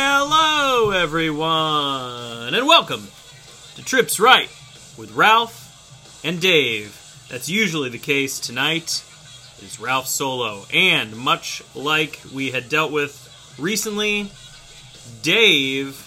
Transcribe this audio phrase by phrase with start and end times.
[0.00, 3.08] Hello, everyone, and welcome
[3.74, 4.48] to Trips Right
[4.96, 6.96] with Ralph and Dave.
[7.28, 8.38] That's usually the case.
[8.38, 9.02] Tonight
[9.60, 14.30] is Ralph solo, and much like we had dealt with recently,
[15.22, 16.06] Dave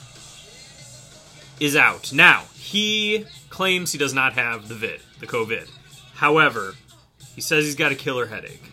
[1.59, 2.13] is out.
[2.13, 5.69] Now, he claims he does not have the vid, the COVID.
[6.13, 6.75] However,
[7.35, 8.70] he says he's got a killer headache.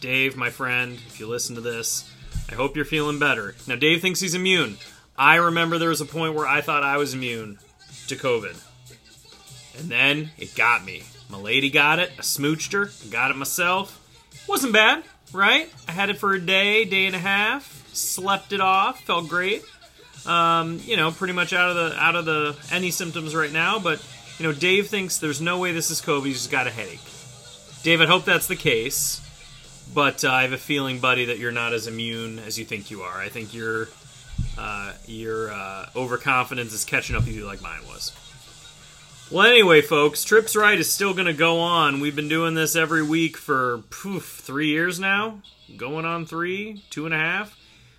[0.00, 2.10] Dave, my friend, if you listen to this,
[2.50, 3.54] I hope you're feeling better.
[3.66, 4.78] Now, Dave thinks he's immune.
[5.16, 7.58] I remember there was a point where I thought I was immune
[8.06, 8.56] to COVID.
[9.78, 11.02] And then it got me.
[11.28, 12.10] My lady got it.
[12.18, 12.90] I smooched her.
[13.06, 14.04] I got it myself.
[14.48, 15.70] Wasn't bad, right?
[15.86, 17.88] I had it for a day, day and a half.
[17.92, 19.00] Slept it off.
[19.00, 19.62] Felt great.
[20.24, 23.78] Um, you know, pretty much out of the out of the any symptoms right now.
[23.78, 24.04] But
[24.38, 26.26] you know, Dave thinks there's no way this is COVID.
[26.26, 27.00] He's just got a headache.
[27.82, 29.20] Dave, I hope that's the case.
[29.92, 32.90] But uh, I have a feeling, buddy, that you're not as immune as you think
[32.90, 33.18] you are.
[33.18, 33.88] I think your
[34.58, 38.12] uh, your uh, overconfidence is catching up with you like mine was.
[39.30, 42.00] Well, anyway, folks, Trips Right is still going to go on.
[42.00, 45.40] We've been doing this every week for poof, three years now,
[45.76, 47.54] going on three, two and a half.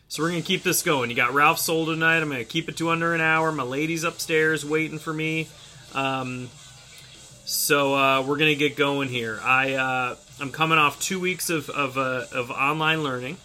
[0.08, 1.12] So we're going to keep this going.
[1.12, 2.22] You got Ralph sold tonight.
[2.22, 3.52] I'm going to keep it to under an hour.
[3.52, 5.48] My lady's upstairs waiting for me.
[5.94, 6.50] Um,
[7.50, 9.40] so uh, we're gonna get going here.
[9.44, 13.38] I uh, I'm coming off two weeks of of, uh, of online learning.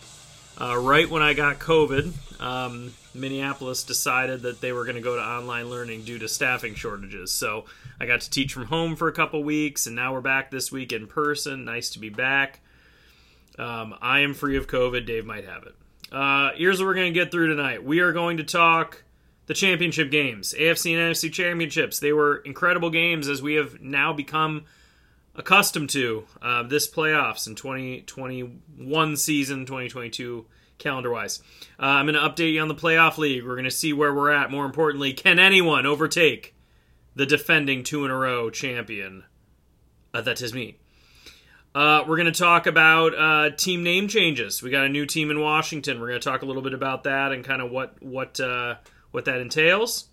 [0.61, 5.17] Uh, right when I got COVID, um, Minneapolis decided that they were going to go
[5.17, 7.33] to online learning due to staffing shortages.
[7.33, 7.65] So
[7.99, 10.71] I got to teach from home for a couple weeks, and now we're back this
[10.71, 11.65] week in person.
[11.65, 12.61] Nice to be back.
[13.59, 15.07] Um, I am free of COVID.
[15.07, 15.75] Dave might have it.
[16.13, 17.83] Uh, here's what we're going to get through tonight.
[17.83, 19.03] We are going to talk
[19.47, 21.99] the championship games, AFC and NFC championships.
[21.99, 24.65] They were incredible games as we have now become
[25.37, 30.47] accustomed to uh, this playoffs in 2021 season, 2022
[30.79, 31.41] calendar wise.
[31.79, 33.45] Uh, I'm going to update you on the playoff league.
[33.45, 34.51] We're going to see where we're at.
[34.51, 36.55] More importantly, can anyone overtake
[37.15, 39.25] the defending two in a row champion?
[40.13, 40.79] Uh, that is me.
[41.75, 44.63] Uh, we're going to talk about uh, team name changes.
[44.63, 46.01] We got a new team in Washington.
[46.01, 48.77] We're going to talk a little bit about that and kind of what what uh,
[49.11, 50.07] what that entails.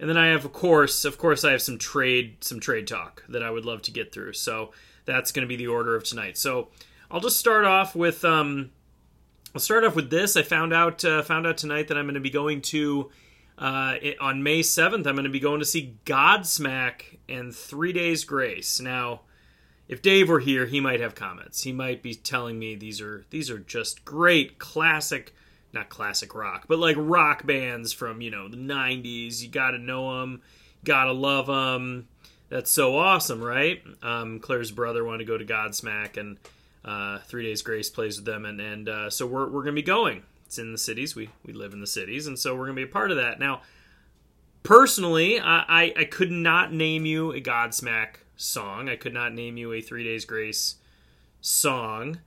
[0.00, 3.22] And then I have, of course, of course, I have some trade, some trade talk
[3.28, 4.32] that I would love to get through.
[4.32, 4.72] So
[5.04, 6.38] that's going to be the order of tonight.
[6.38, 6.68] So
[7.10, 8.70] I'll just start off with, um,
[9.54, 10.38] I'll start off with this.
[10.38, 13.10] I found out, uh, found out tonight that I'm going to be going to,
[13.58, 17.92] uh, it, on May 7th, I'm going to be going to see Godsmack and Three
[17.92, 18.80] Days Grace.
[18.80, 19.20] Now,
[19.86, 21.64] if Dave were here, he might have comments.
[21.64, 25.34] He might be telling me these are these are just great classic
[25.72, 29.42] not classic rock, but like rock bands from you know the '90s.
[29.42, 30.42] You got to know them,
[30.84, 32.08] gotta love them.
[32.48, 33.82] That's so awesome, right?
[34.02, 36.36] Um, Claire's brother wanted to go to Godsmack, and
[36.84, 39.82] uh, Three Days Grace plays with them, and and uh, so we're we're gonna be
[39.82, 40.24] going.
[40.46, 41.14] It's in the cities.
[41.14, 43.38] We we live in the cities, and so we're gonna be a part of that.
[43.38, 43.62] Now,
[44.62, 48.88] personally, I I, I could not name you a Godsmack song.
[48.88, 50.76] I could not name you a Three Days Grace
[51.40, 52.18] song.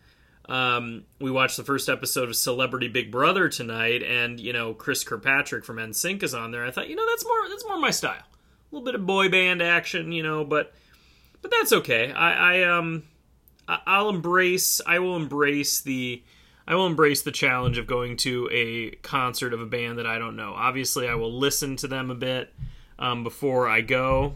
[0.50, 5.04] Um, we watched the first episode of Celebrity Big Brother tonight, and you know Chris
[5.04, 6.66] Kirkpatrick from NSYNC is on there.
[6.66, 8.16] I thought, you know, that's more that's more my style.
[8.16, 10.74] A little bit of boy band action, you know, but
[11.42, 12.12] but that's okay.
[12.12, 13.04] I, I um
[13.68, 16.22] I'll embrace I will embrace the
[16.68, 20.18] I will embrace the challenge of going to a concert of a band that I
[20.18, 20.54] don't know.
[20.54, 22.54] Obviously, I will listen to them a bit
[22.98, 24.36] um, before I go.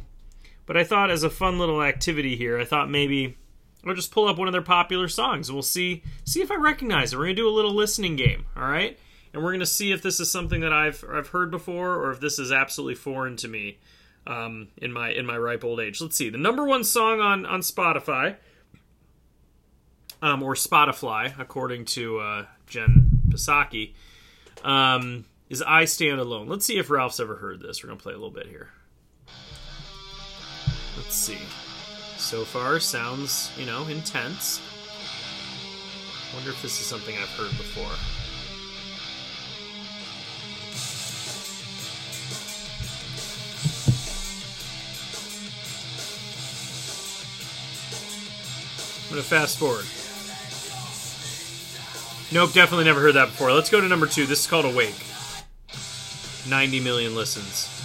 [0.65, 3.37] But I thought, as a fun little activity here, I thought maybe
[3.89, 7.13] or just pull up one of their popular songs we'll see see if I recognize
[7.13, 7.17] it.
[7.17, 8.97] We're gonna do a little listening game, all right?
[9.33, 12.19] And we're gonna see if this is something that I've I've heard before or if
[12.19, 13.77] this is absolutely foreign to me
[14.25, 16.01] um, in my in my ripe old age.
[16.01, 16.29] Let's see.
[16.29, 18.35] The number one song on on Spotify,
[20.21, 23.93] um, or Spotify, according to uh, Jen Psaki,
[24.63, 27.83] um, is "I Stand Alone." Let's see if Ralph's ever heard this.
[27.83, 28.69] We're gonna play a little bit here.
[30.97, 31.37] Let's see
[32.17, 34.61] so far sounds, you know, intense.
[36.33, 37.85] Wonder if this is something I've heard before.
[49.03, 49.85] I'm gonna fast forward.
[52.31, 53.53] Nope, definitely never heard that before.
[53.53, 54.25] Let's go to number two.
[54.25, 54.95] This is called Awake.
[56.49, 57.76] 90 million listens.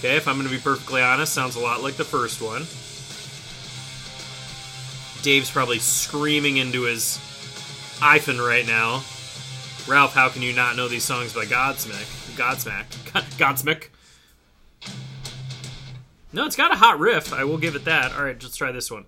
[0.00, 2.62] Okay, if I'm going to be perfectly honest, sounds a lot like the first one.
[5.22, 7.18] Dave's probably screaming into his
[8.00, 9.04] iPhone right now.
[9.86, 12.06] Ralph, how can you not know these songs by Godsmack?
[12.34, 12.86] Godsmack.
[13.36, 13.88] Godsmack.
[16.32, 17.34] No, it's got a hot riff.
[17.34, 18.14] I will give it that.
[18.14, 19.04] All right, let's try this one.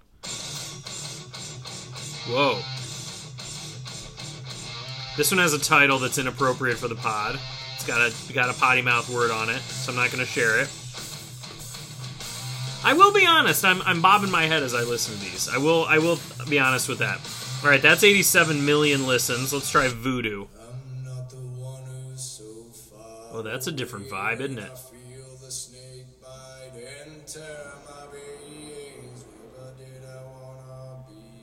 [2.28, 2.60] Whoa.
[5.16, 7.40] This one has a title that's inappropriate for the pod.
[7.76, 10.30] It's got a got a potty mouth word on it, so I'm not going to
[10.30, 10.68] share it.
[12.84, 13.64] I will be honest.
[13.64, 15.48] I'm I'm bobbing my head as I listen to these.
[15.48, 16.18] I will I will
[16.48, 17.20] be honest with that.
[17.62, 19.52] All right, that's 87 million listens.
[19.52, 20.46] Let's try Voodoo.
[23.34, 24.72] Oh, that's a different vibe, isn't it?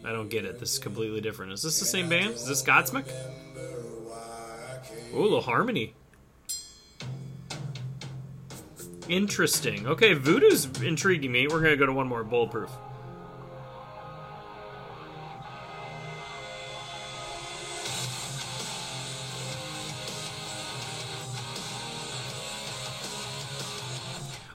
[0.06, 0.60] I don't get it.
[0.60, 1.52] This is completely different.
[1.54, 2.34] Is this the same band?
[2.34, 3.06] Is this Godsmack?
[5.14, 5.94] Oh, little harmony.
[9.10, 9.88] Interesting.
[9.88, 11.48] Okay, Voodoo's intriguing me.
[11.48, 12.70] We're gonna go to one more bulletproof.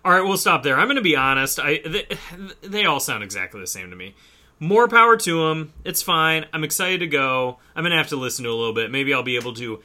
[0.05, 0.77] All right, we'll stop there.
[0.77, 1.59] I'm going to be honest.
[1.59, 2.07] I they,
[2.61, 4.15] they, all sound exactly the same to me.
[4.61, 5.73] More power to them.
[5.83, 6.45] It's fine.
[6.53, 7.59] I'm excited to go.
[7.75, 8.91] I'm going to have to listen to a little bit.
[8.91, 9.81] Maybe I'll be able to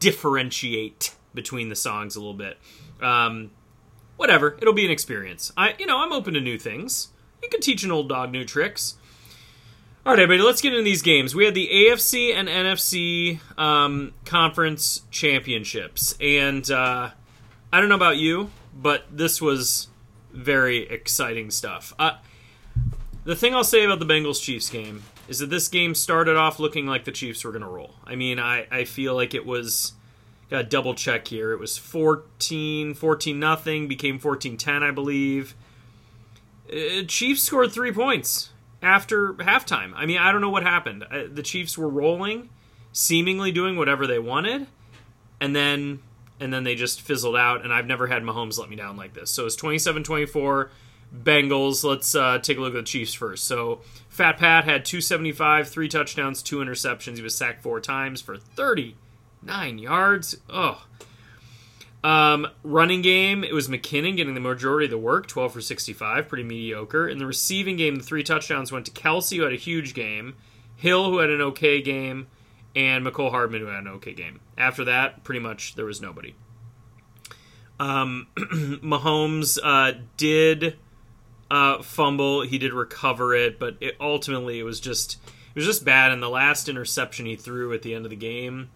[0.00, 2.58] differentiate between the songs a little bit.
[3.00, 3.52] Um,
[4.16, 4.56] whatever.
[4.60, 5.52] It'll be an experience.
[5.56, 7.08] I, you know, I'm open to new things.
[7.42, 8.96] You can teach an old dog new tricks.
[10.06, 11.34] All right, everybody, let's get into these games.
[11.34, 17.10] We had the AFC and NFC um, conference championships, and uh,
[17.72, 19.88] I don't know about you, but this was
[20.30, 21.94] very exciting stuff.
[21.98, 22.18] Uh,
[23.24, 26.58] the thing I'll say about the Bengals Chiefs game is that this game started off
[26.58, 27.94] looking like the Chiefs were going to roll.
[28.04, 29.94] I mean, I, I feel like it was
[30.50, 31.52] got a double check here.
[31.52, 35.54] It was 14 14 nothing, became 14-10, I believe.
[36.70, 38.50] Uh, Chiefs scored 3 points
[38.82, 39.92] after halftime.
[39.94, 41.04] I mean, I don't know what happened.
[41.04, 42.50] Uh, the Chiefs were rolling,
[42.92, 44.66] seemingly doing whatever they wanted,
[45.40, 46.00] and then
[46.40, 49.14] and then they just fizzled out and I've never had Mahomes let me down like
[49.14, 49.30] this.
[49.30, 50.68] So it's 27-24
[51.16, 51.84] Bengals.
[51.84, 53.44] Let's uh, take a look at the Chiefs first.
[53.44, 57.16] So Fat Pat had 275, three touchdowns, two interceptions.
[57.16, 58.36] He was sacked four times for
[59.46, 60.36] 39 yards.
[60.48, 60.84] Oh.
[62.02, 66.28] Um, running game, it was McKinnon getting the majority of the work, 12 for 65,
[66.28, 67.08] pretty mediocre.
[67.08, 70.36] In the receiving game, the three touchdowns went to Kelce, who had a huge game,
[70.76, 72.26] Hill, who had an okay game,
[72.76, 74.40] and Mecole Hardman, who had an okay game.
[74.58, 76.34] After that, pretty much there was nobody.
[77.80, 80.76] Um, Mahomes uh, did
[81.50, 82.42] uh, fumble.
[82.42, 85.16] He did recover it, but it, ultimately it was just
[85.54, 86.12] it was just bad.
[86.12, 88.70] And the last interception he threw at the end of the game,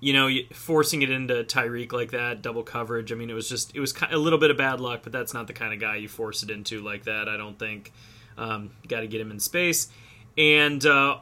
[0.00, 3.12] you know, forcing it into Tyreek like that, double coverage.
[3.12, 5.32] I mean, it was just it was a little bit of bad luck, but that's
[5.32, 7.28] not the kind of guy you force it into like that.
[7.28, 7.92] I don't think.
[8.38, 9.88] Um, Got to get him in space,
[10.36, 11.18] and uh,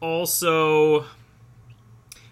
[0.00, 1.06] also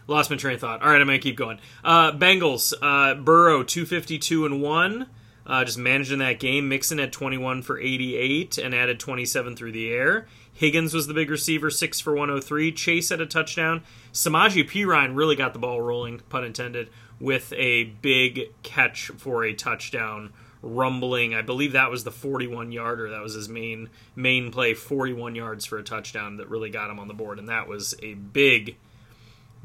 [0.07, 0.83] lost my train of thought.
[0.83, 1.59] All right, I'm gonna keep going.
[1.85, 5.09] Uh, Bengals, uh, Burrow, 252 and one.
[5.47, 6.69] Uh, just managing that game.
[6.69, 10.27] Mixon at 21 for 88 and added 27 through the air.
[10.55, 12.73] Higgins was the big receiver, 6 for 103.
[12.73, 13.83] Chase had a touchdown.
[14.13, 16.89] Samaje Perine really got the ball rolling, pun intended,
[17.21, 20.33] with a big catch for a touchdown
[20.63, 21.35] rumbling.
[21.35, 23.11] I believe that was the 41 yarder.
[23.11, 27.01] That was his main main play, 41 yards for a touchdown that really got him
[27.01, 28.77] on the board, and that was a big,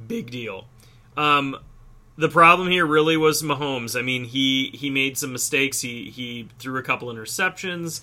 [0.08, 0.68] big deal.
[1.16, 1.56] Um,
[2.18, 3.98] the problem here really was Mahomes.
[3.98, 5.82] I mean, he he made some mistakes.
[5.82, 8.02] He he threw a couple interceptions.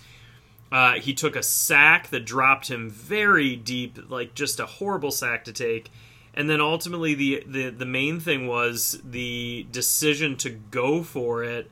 [0.70, 5.44] Uh, he took a sack that dropped him very deep, like just a horrible sack
[5.44, 5.90] to take.
[6.34, 11.70] And then ultimately, the, the, the main thing was the decision to go for it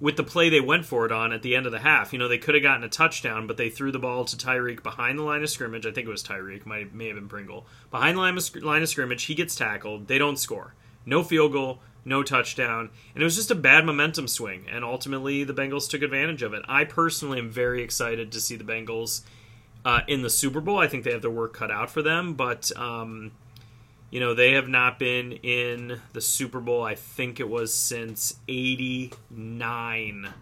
[0.00, 2.12] with the play they went for it on at the end of the half.
[2.12, 4.82] You know, they could have gotten a touchdown, but they threw the ball to Tyreek
[4.82, 5.86] behind the line of scrimmage.
[5.86, 7.66] I think it was Tyreek, might may have been Pringle.
[7.90, 10.08] Behind the line of, line of scrimmage, he gets tackled.
[10.08, 10.74] They don't score.
[11.06, 14.66] No field goal, no touchdown, and it was just a bad momentum swing.
[14.70, 16.62] And ultimately, the Bengals took advantage of it.
[16.68, 19.22] I personally am very excited to see the Bengals
[19.84, 20.78] uh, in the Super Bowl.
[20.78, 22.70] I think they have their work cut out for them, but.
[22.76, 23.32] Um,
[24.10, 28.36] you know, they have not been in the Super Bowl, I think it was since
[28.46, 30.32] 89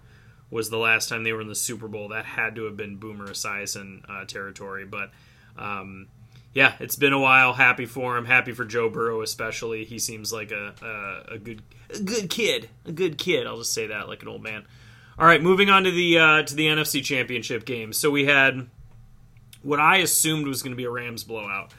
[0.53, 2.09] was the last time they were in the Super Bowl.
[2.09, 4.85] That had to have been Boomer Esiason uh, territory.
[4.85, 5.11] But
[5.57, 6.09] um,
[6.55, 7.55] yeah, it's been a while.
[7.55, 8.27] Happy for him.
[8.27, 9.85] Happy for Joe Burrow, especially.
[9.85, 11.63] He seems like a, a, a good
[11.95, 12.69] a good kid.
[12.85, 13.47] A good kid.
[13.47, 14.65] I'll just say that like an old man.
[15.19, 17.93] All right, moving on to the uh, to the NFC Championship game.
[17.93, 18.69] So we had
[19.63, 21.73] what I assumed was going to be a Rams blowout.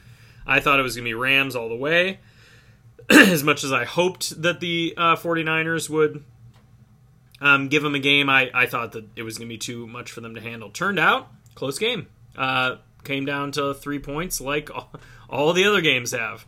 [0.46, 2.18] I thought it was going to be Rams all the way,
[3.10, 6.24] as much as I hoped that the uh, 49ers would
[7.40, 8.28] um, give them a game.
[8.28, 10.70] I, I thought that it was going to be too much for them to handle.
[10.70, 12.08] Turned out, close game.
[12.36, 14.70] Uh, came down to three points like
[15.30, 16.46] all, the other games have.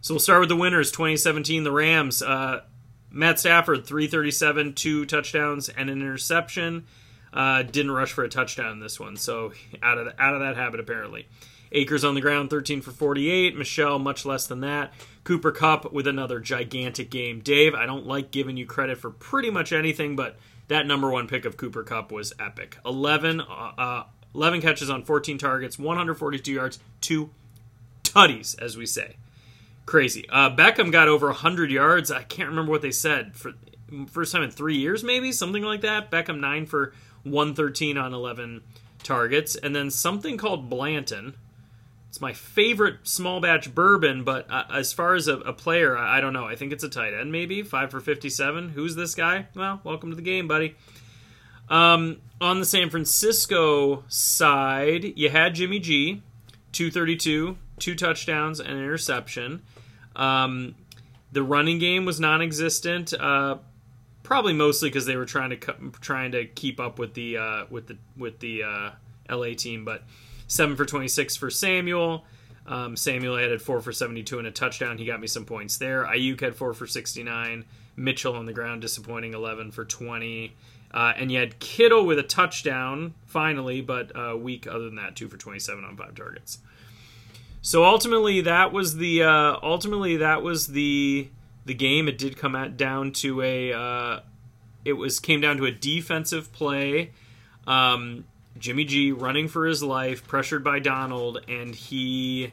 [0.00, 2.22] So we'll start with the winners 2017, the Rams.
[2.22, 2.62] Uh,
[3.10, 6.86] Matt Stafford, 337, two touchdowns, and an interception.
[7.32, 9.52] Uh, didn't rush for a touchdown in this one, so
[9.82, 11.26] out of out of that habit apparently.
[11.72, 13.56] Akers on the ground, 13 for 48.
[13.56, 14.92] Michel, much less than that.
[15.24, 17.40] Cooper Kupp with another gigantic game.
[17.40, 21.28] Dave, I don't like giving you credit for pretty much anything, but that number one
[21.28, 22.78] pick of Cooper Kupp was epic.
[22.86, 23.44] 11, uh,
[23.76, 24.04] uh
[24.34, 27.30] 11 catches on 14 targets, 142 yards, two
[28.02, 29.16] tutties, as we say.
[29.86, 30.28] Crazy.
[30.28, 32.10] Uh, Beckham got over 100 yards.
[32.10, 33.34] I can't remember what they said.
[33.34, 33.54] For
[34.10, 36.10] first time in three years, maybe something like that.
[36.10, 36.92] Beckham nine for
[37.24, 38.62] 113 on 11
[39.02, 41.34] targets, and then something called Blanton.
[42.08, 46.18] It's my favorite small batch bourbon, but uh, as far as a, a player, I,
[46.18, 46.46] I, don't know.
[46.46, 48.70] I think it's a tight end, maybe five for 57.
[48.70, 49.46] Who's this guy?
[49.54, 50.74] Well, welcome to the game, buddy.
[51.70, 56.22] Um, on the San Francisco side, you had Jimmy G,
[56.72, 59.62] 232, two touchdowns, and an interception.
[60.16, 60.74] Um,
[61.32, 63.12] the running game was non-existent.
[63.12, 63.58] Uh,
[64.22, 65.56] probably mostly because they were trying to
[66.00, 68.90] trying to keep up with the uh, with the with the uh,
[69.30, 69.84] LA team.
[69.84, 70.04] But
[70.46, 72.24] seven for twenty six for Samuel.
[72.66, 74.98] Um, Samuel added four for seventy two and a touchdown.
[74.98, 76.04] He got me some points there.
[76.04, 77.64] Aiyuk had four for sixty nine.
[77.96, 80.54] Mitchell on the ground disappointing eleven for twenty.
[80.90, 85.16] Uh, and you had Kittle with a touchdown finally, but uh, weak other than that,
[85.16, 86.58] two for twenty seven on five targets.
[87.60, 91.28] So ultimately, that was the uh, ultimately that was the
[91.66, 92.08] the game.
[92.08, 94.20] It did come at, down to a uh,
[94.84, 97.10] it was came down to a defensive play.
[97.66, 98.24] Um,
[98.58, 102.52] Jimmy G running for his life, pressured by Donald, and he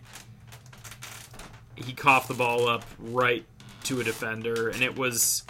[1.75, 3.45] he coughed the ball up right
[3.83, 5.43] to a defender, and it was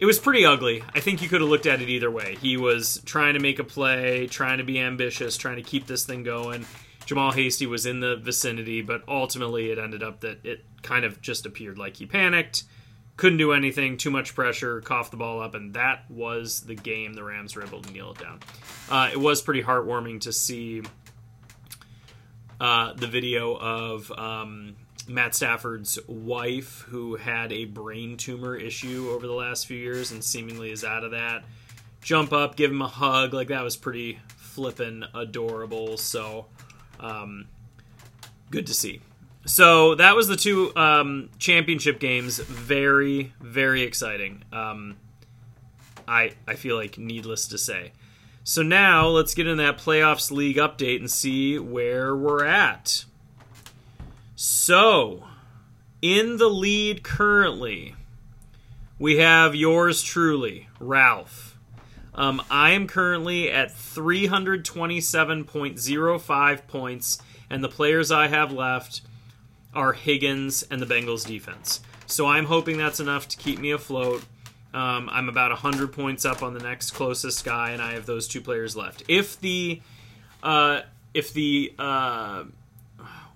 [0.00, 0.82] it was pretty ugly.
[0.94, 2.36] I think you could have looked at it either way.
[2.40, 6.06] He was trying to make a play, trying to be ambitious, trying to keep this
[6.06, 6.64] thing going.
[7.04, 11.20] Jamal Hasty was in the vicinity, but ultimately it ended up that it kind of
[11.20, 12.64] just appeared like he panicked,
[13.18, 17.12] couldn't do anything, too much pressure, coughed the ball up, and that was the game.
[17.12, 18.40] The Rams were able to kneel it down.
[18.88, 20.82] Uh, it was pretty heartwarming to see
[22.58, 24.76] uh, the video of um,
[25.10, 30.22] Matt Stafford's wife, who had a brain tumor issue over the last few years and
[30.22, 31.44] seemingly is out of that.
[32.00, 35.96] Jump up, give him a hug, like that was pretty flippin' adorable.
[35.96, 36.46] So
[37.00, 37.48] um,
[38.50, 39.00] good to see.
[39.46, 42.38] So that was the two um, championship games.
[42.38, 44.44] Very, very exciting.
[44.52, 44.96] Um,
[46.06, 47.92] I I feel like needless to say.
[48.44, 53.04] So now let's get in that playoffs league update and see where we're at.
[54.42, 55.24] So,
[56.00, 57.94] in the lead currently,
[58.98, 61.58] we have yours truly, Ralph.
[62.14, 67.18] Um, I am currently at 327.05 points,
[67.50, 69.02] and the players I have left
[69.74, 71.80] are Higgins and the Bengals defense.
[72.06, 74.24] So I'm hoping that's enough to keep me afloat.
[74.72, 78.26] Um, I'm about 100 points up on the next closest guy, and I have those
[78.26, 79.02] two players left.
[79.06, 79.82] If the,
[80.42, 80.80] uh,
[81.12, 82.44] if the, uh,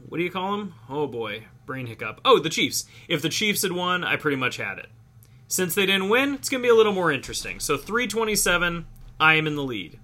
[0.09, 0.75] what do you call them?
[0.89, 2.21] Oh boy, brain hiccup.
[2.25, 2.85] Oh, the Chiefs.
[3.09, 4.89] If the Chiefs had won, I pretty much had it.
[5.49, 7.61] Since they didn't win, it's going to be a little more interesting.
[7.61, 8.87] So 327,
[9.21, 9.99] I am in the lead.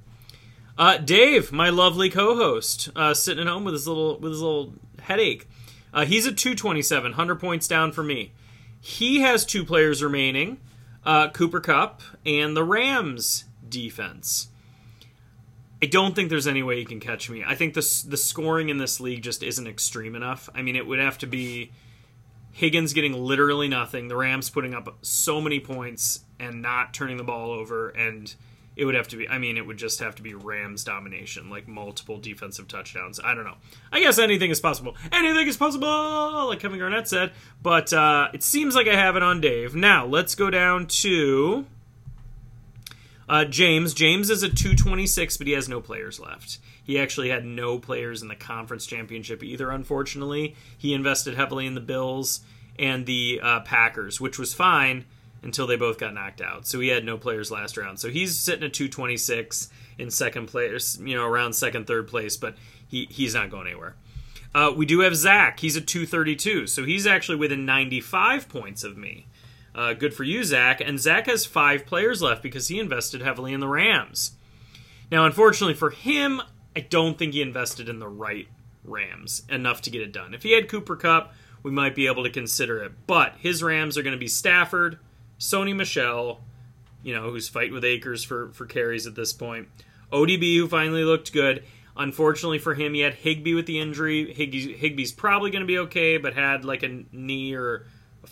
[0.78, 4.74] Uh, Dave, my lovely co-host, uh, sitting at home with his little with his little
[5.02, 5.48] headache.
[5.92, 8.32] Uh, he's at 227, 100 points down for me.
[8.80, 10.58] He has two players remaining,
[11.04, 14.48] uh, Cooper Kupp and the Rams defense.
[15.82, 17.42] I don't think there's any way you can catch me.
[17.46, 20.48] I think the the scoring in this league just isn't extreme enough.
[20.54, 21.72] I mean, it would have to be
[22.52, 27.24] Higgins getting literally nothing, the Rams putting up so many points and not turning the
[27.24, 28.34] ball over, and
[28.76, 31.50] it would have to be, I mean, it would just have to be Rams domination,
[31.50, 33.20] like multiple defensive touchdowns.
[33.22, 33.56] I don't know.
[33.92, 34.96] I guess anything is possible.
[35.12, 37.32] Anything is possible, like Kevin Garnett said,
[37.62, 39.74] but uh, it seems like I have it on Dave.
[39.74, 41.66] Now, let's go down to.
[43.30, 43.94] Uh, James.
[43.94, 46.58] James is at 226, but he has no players left.
[46.82, 50.56] He actually had no players in the conference championship either, unfortunately.
[50.76, 52.40] He invested heavily in the Bills
[52.76, 55.04] and the uh, Packers, which was fine
[55.44, 56.66] until they both got knocked out.
[56.66, 58.00] So he had no players last round.
[58.00, 62.56] So he's sitting at 226 in second place, you know, around second, third place, but
[62.88, 63.94] he, he's not going anywhere.
[64.52, 65.60] Uh, we do have Zach.
[65.60, 66.66] He's at 232.
[66.66, 69.28] So he's actually within 95 points of me.
[69.74, 70.80] Uh, good for you, Zach.
[70.80, 74.32] And Zach has five players left because he invested heavily in the Rams.
[75.10, 76.42] Now, unfortunately for him,
[76.76, 78.48] I don't think he invested in the right
[78.84, 80.34] Rams enough to get it done.
[80.34, 82.92] If he had Cooper Kupp, we might be able to consider it.
[83.06, 84.98] But his Rams are going to be Stafford,
[85.38, 86.40] Sony Michel,
[87.02, 89.68] you know, who's fighting with Akers for for carries at this point.
[90.12, 91.64] ODB, who finally looked good.
[91.96, 94.34] Unfortunately for him, he had Higbee with the injury.
[94.34, 97.86] Higbee's, Higbee's probably going to be okay, but had like a knee or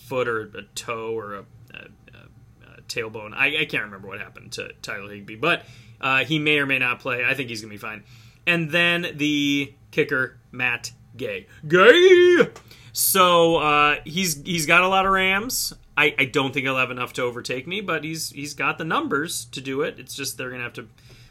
[0.07, 3.35] foot or a toe or a, a, a tailbone.
[3.35, 5.65] I, I, can't remember what happened to Tyler Higbee, but
[6.01, 7.25] uh, he may or may not play.
[7.25, 8.05] I think he's going to be fine.
[8.47, 11.47] And then the kicker, Matt Gay.
[11.67, 12.49] Gay!
[12.93, 15.75] So uh, he's he's got a lot of Rams.
[15.97, 18.85] I, I don't think he'll have enough to overtake me, but he's he's got the
[18.85, 19.99] numbers to do it.
[19.99, 20.89] It's just they're gonna have to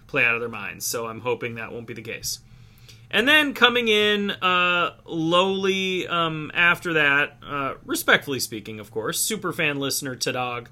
[0.07, 0.85] play out of their minds.
[0.85, 2.39] So I'm hoping that won't be the case.
[3.09, 9.53] And then coming in uh, lowly um, after that, uh, respectfully speaking, of course, super
[9.53, 10.67] fan listener Tadog.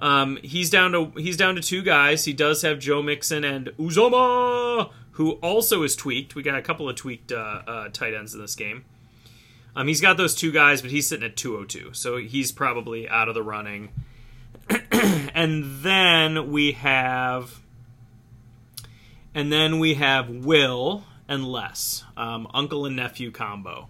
[0.00, 2.24] Um, he's down to he's down to two guys.
[2.24, 6.34] He does have Joe Mixon and Uzomah, who also is tweaked.
[6.34, 8.84] We got a couple of tweaked uh, uh tight ends in this game.
[9.76, 13.28] Um, he's got those two guys, but he's sitting at 202, so he's probably out
[13.28, 13.90] of the running.
[14.90, 17.60] and then we have,
[19.32, 23.88] and then we have Will and Les, um, uncle and nephew combo.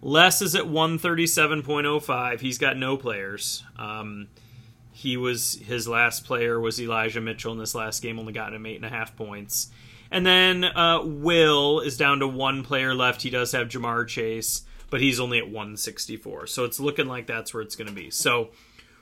[0.00, 2.40] Les is at 137.05.
[2.40, 3.64] He's got no players.
[3.76, 4.28] Um,
[4.92, 8.66] he was his last player was Elijah Mitchell in this last game, only got him
[8.66, 9.70] eight and a half points.
[10.10, 13.22] And then uh, Will is down to one player left.
[13.22, 16.46] He does have Ja'Marr Chase but he's only at 164.
[16.46, 18.10] So it's looking like that's where it's going to be.
[18.10, 18.50] So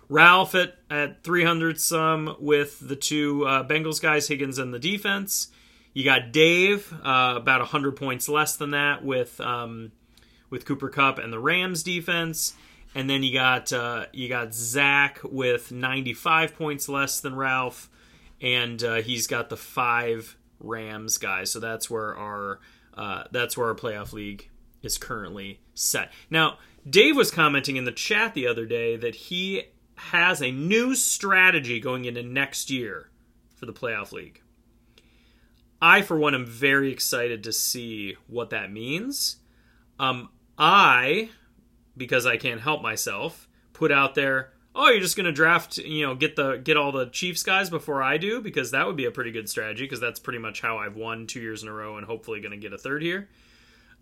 [0.08, 5.48] Ralph at, at 300 some with the two uh, Bengals guys, Higgins and the defense.
[5.94, 9.92] You got Dave uh, about 100 points less than that with um,
[10.50, 12.54] with Cooper Kupp and the Rams defense.
[12.96, 17.88] And then you got uh, you got Zach with 95 points less than Ralph,
[18.40, 21.50] and uh, he's got the five Rams guys.
[21.50, 22.60] So that's where our
[22.96, 24.50] uh, that's where our playoff league
[24.82, 26.12] is currently set.
[26.28, 29.64] Now, Dave was commenting in the chat the other day that he
[29.96, 33.10] has a new strategy going into next year
[33.56, 34.40] for the playoff league.
[35.84, 39.36] I, for one, am very excited to see what that means.
[40.00, 41.28] Um, I,
[41.94, 46.06] because I can't help myself, put out there, oh, you're just going to draft, you
[46.06, 49.04] know, get the get all the Chiefs guys before I do, because that would be
[49.04, 51.72] a pretty good strategy, because that's pretty much how I've won two years in a
[51.72, 53.28] row, and hopefully going to get a third here.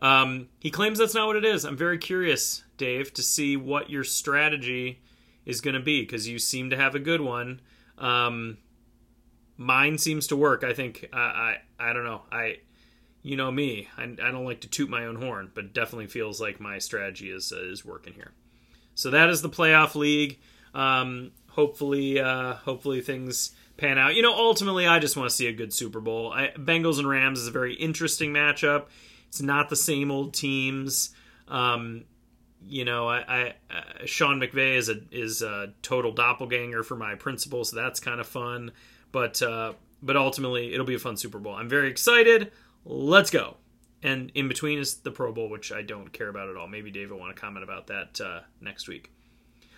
[0.01, 1.65] Um, he claims that's not what it is.
[1.65, 5.01] I'm very curious, Dave, to see what your strategy
[5.45, 7.61] is going to be because you seem to have a good one.
[7.99, 8.59] Um,
[9.63, 10.65] mine seems to work.
[10.65, 12.23] I think uh, I I don't know.
[12.31, 12.59] I
[13.23, 13.89] you know me.
[13.97, 17.31] I, I don't like to toot my own horn, but definitely feels like my strategy
[17.31, 18.33] is uh, is working here.
[18.95, 20.39] So that is the playoff league.
[20.75, 24.15] Um, hopefully, uh, hopefully things pan out.
[24.15, 26.33] You know, ultimately, I just want to see a good Super Bowl.
[26.33, 28.87] I, Bengals and Rams is a very interesting matchup.
[29.29, 31.15] It's not the same old teams.
[31.49, 32.05] Um,
[32.67, 37.15] you know, I, I uh, Sean McVay is a is a total doppelganger for my
[37.15, 38.73] principal, so that's kind of fun.
[39.13, 41.55] But uh, but ultimately, it'll be a fun Super Bowl.
[41.55, 42.51] I'm very excited.
[42.85, 43.57] Let's go.
[44.03, 46.67] And in between is the Pro Bowl, which I don't care about at all.
[46.67, 49.13] Maybe Dave will want to comment about that uh, next week.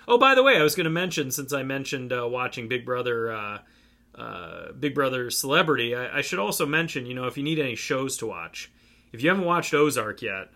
[0.09, 2.87] Oh, by the way, I was going to mention since I mentioned uh, watching Big
[2.87, 3.59] Brother, uh,
[4.15, 7.75] uh, Big Brother Celebrity, I, I, should also mention, you know, if you need any
[7.75, 8.71] shows to watch,
[9.13, 10.51] if you haven't watched Ozark yet,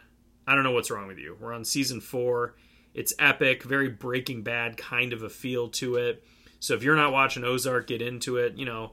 [0.47, 1.37] I don't know what's wrong with you.
[1.41, 2.57] We're on season four.
[2.95, 6.25] It's epic, very Breaking Bad kind of a feel to it.
[6.61, 8.57] So if you're not watching Ozark, get into it.
[8.57, 8.93] You know,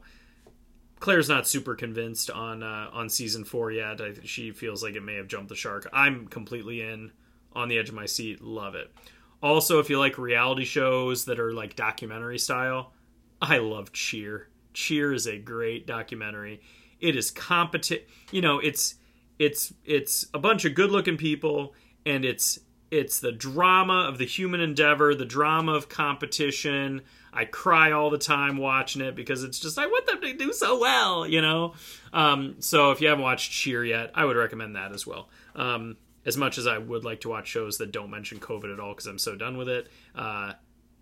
[0.99, 4.01] Claire's not super convinced on uh, on season four yet.
[4.01, 5.87] I, she feels like it may have jumped the shark.
[5.93, 7.11] I'm completely in,
[7.53, 8.41] on the edge of my seat.
[8.41, 8.93] Love it.
[9.41, 12.93] Also, if you like reality shows that are like documentary style,
[13.41, 14.47] I love Cheer.
[14.73, 16.61] Cheer is a great documentary.
[16.99, 18.01] It is competent.
[18.31, 18.95] You know, it's
[19.39, 21.73] it's it's a bunch of good looking people
[22.05, 22.59] and it's
[22.91, 27.01] it's the drama of the human endeavor the drama of competition.
[27.33, 30.53] I cry all the time watching it because it's just i want them to do
[30.53, 31.73] so well you know?
[32.13, 35.29] Um, so if you haven't watched cheer yet i would recommend that as well.
[35.55, 38.79] Um, as much as i would like to watch shows that don't mention covid at
[38.79, 40.53] all because i'm so done with it uh,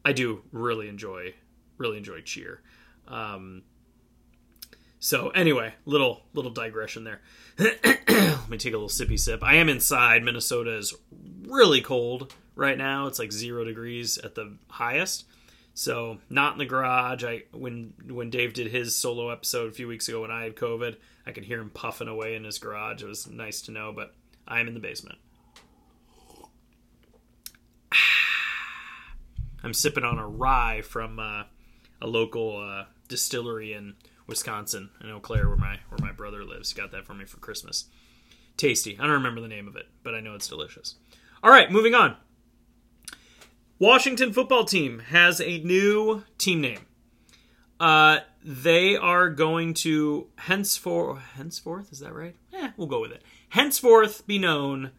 [0.04, 1.34] i do really enjoy
[1.78, 2.62] really enjoy cheer.
[3.08, 3.63] Um,
[5.04, 7.22] so anyway little little digression there
[8.44, 9.42] Let me take a little sippy sip.
[9.42, 10.22] I am inside.
[10.22, 10.94] Minnesota is
[11.48, 13.08] really cold right now.
[13.08, 15.24] It's like zero degrees at the highest.
[15.74, 17.24] So not in the garage.
[17.24, 20.58] I when when Dave did his solo episode a few weeks ago when I had
[20.58, 23.02] COVID, I could hear him puffing away in his garage.
[23.02, 24.13] It was nice to know, but
[24.46, 25.20] I am in the basement.
[29.63, 31.44] I'm sipping on a rye from uh,
[32.02, 33.94] a local uh, distillery in
[34.28, 36.72] Wisconsin in Eau Claire, where my where my brother lives.
[36.72, 37.86] He got that for me for Christmas.
[38.58, 38.98] Tasty.
[39.00, 40.96] I don't remember the name of it, but I know it's delicious.
[41.42, 42.16] All right, moving on.
[43.80, 46.86] Washington football team has a new team name.
[47.80, 52.36] Uh, they are going to henceforth, henceforth, is that right?
[52.52, 53.24] Yeah, we'll go with it.
[53.50, 54.92] Henceforth be known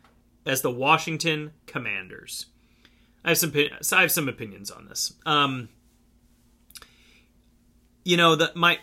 [0.45, 2.47] as the Washington Commanders.
[3.25, 5.15] I have some I have some opinions on this.
[5.25, 5.71] Um,
[8.05, 8.79] you know, the, my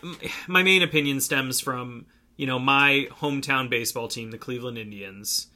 [0.46, 2.06] my main opinion stems from
[2.36, 5.46] you know my hometown baseball team, the Cleveland Indians,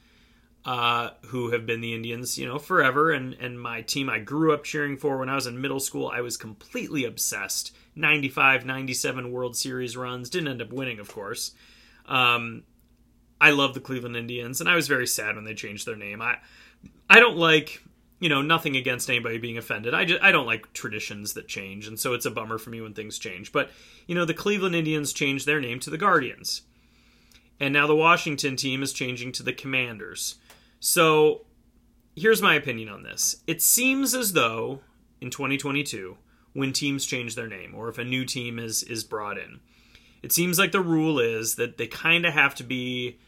[0.65, 4.53] uh, who have been the Indians, you know, forever, and and my team I grew
[4.53, 6.09] up cheering for when I was in middle school.
[6.13, 7.75] I was completely obsessed.
[7.95, 11.53] 95, 97 World Series runs didn't end up winning, of course.
[12.05, 12.63] Um,
[13.41, 16.21] I love the Cleveland Indians, and I was very sad when they changed their name.
[16.21, 16.37] I
[17.09, 17.83] I don't like
[18.19, 19.93] you know nothing against anybody being offended.
[19.93, 22.81] I just I don't like traditions that change, and so it's a bummer for me
[22.81, 23.51] when things change.
[23.51, 23.69] But
[24.07, 26.63] you know the Cleveland Indians changed their name to the Guardians,
[27.59, 30.35] and now the Washington team is changing to the Commanders.
[30.79, 31.45] So
[32.15, 33.37] here's my opinion on this.
[33.45, 34.81] It seems as though
[35.21, 36.17] in 2022,
[36.53, 39.59] when teams change their name, or if a new team is is brought in,
[40.23, 43.19] it seems like the rule is that they kind of have to be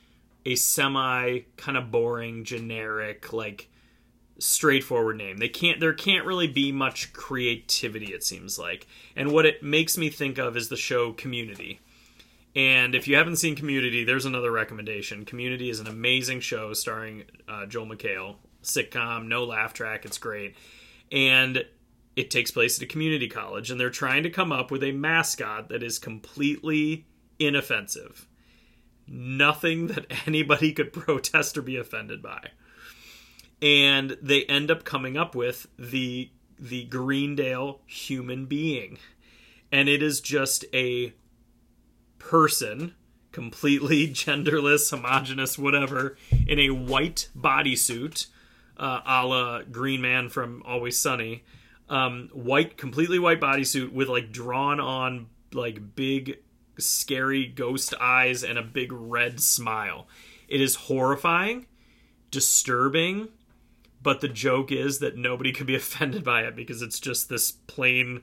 [0.45, 3.69] a semi kind of boring, generic, like
[4.39, 5.37] straightforward name.
[5.37, 8.87] They can't there can't really be much creativity it seems like.
[9.15, 11.79] And what it makes me think of is the show Community.
[12.55, 15.25] And if you haven't seen Community, there's another recommendation.
[15.25, 20.05] Community is an amazing show starring uh, Joel McHale, sitcom, no laugh track.
[20.05, 20.55] It's great,
[21.11, 21.65] and
[22.15, 24.91] it takes place at a community college, and they're trying to come up with a
[24.91, 27.05] mascot that is completely
[27.37, 28.27] inoffensive
[29.09, 32.49] nothing that anybody could protest or be offended by.
[33.61, 38.97] And they end up coming up with the the Greendale human being.
[39.71, 41.13] And it is just a
[42.17, 42.95] person,
[43.31, 46.17] completely genderless, homogenous, whatever,
[46.47, 48.27] in a white bodysuit,
[48.77, 51.43] uh, a la Green Man from Always Sunny.
[51.87, 56.39] Um, white, completely white bodysuit with like drawn on like big
[56.77, 60.07] scary ghost eyes and a big red smile.
[60.47, 61.65] It is horrifying,
[62.31, 63.29] disturbing,
[64.01, 67.51] but the joke is that nobody could be offended by it because it's just this
[67.51, 68.21] plain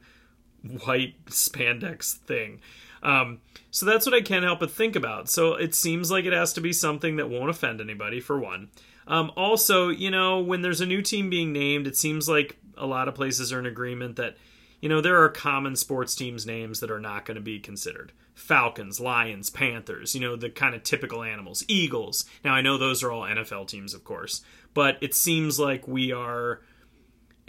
[0.85, 2.61] white spandex thing.
[3.03, 5.29] Um, so that's what I can't help but think about.
[5.29, 8.71] So it seems like it has to be something that won't offend anybody, for one.
[9.07, 12.87] Um, also, you know, when there's a new team being named, it seems like a
[12.87, 14.37] lot of places are in agreement that,
[14.81, 18.13] you know, there are common sports teams' names that are not going to be considered.
[18.35, 22.27] Falcons, Lions, Panthers, you know, the kind of typical animals, Eagles.
[22.45, 24.43] Now, I know those are all NFL teams, of course,
[24.77, 26.61] but it seems like we are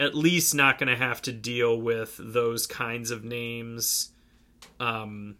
[0.00, 4.12] at least not going to have to deal with those kinds of names
[4.80, 5.36] um,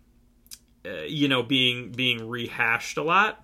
[0.84, 3.42] uh, you know being being rehashed a lot.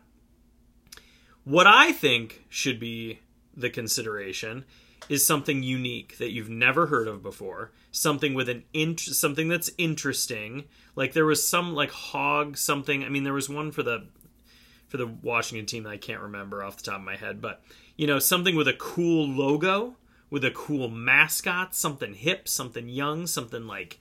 [1.45, 3.21] What i think should be
[3.57, 4.65] the consideration
[5.09, 9.71] is something unique that you've never heard of before something with an int- something that's
[9.79, 10.65] interesting.
[10.97, 14.07] Like there was some like hog something i mean there was one for the
[14.89, 17.65] for the washington team that i can't remember off the top of my head but
[17.97, 19.97] you know something with a cool logo
[20.31, 23.99] with a cool mascot something hip something young something like